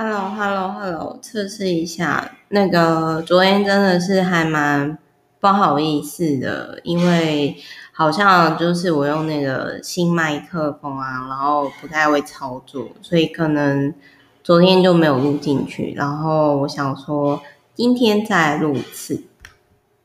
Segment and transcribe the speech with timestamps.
[0.00, 2.30] Hello，Hello，Hello，测试一下。
[2.50, 4.96] 那个昨天真的是还蛮
[5.40, 7.56] 不好意思的，因为
[7.90, 13.92] 好像就是我用那个新麦克风啊，然后不太会操作，所以可能
[14.44, 15.92] 昨天就没有录进去。
[15.96, 17.42] 然后我想说
[17.74, 19.24] 今天再录一次，